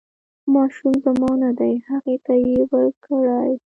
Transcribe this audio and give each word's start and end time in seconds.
ماشوم 0.53 0.93
زما 1.05 1.31
نه 1.43 1.49
دی 1.59 1.73
هغې 1.87 2.15
ته 2.25 2.33
یې 2.45 2.57
ورکړئ. 2.73 3.51